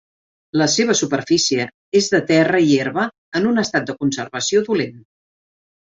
[0.59, 1.67] La seva superfície
[2.01, 3.07] és de terra i herba
[3.41, 5.01] en un estat de conservació dolent.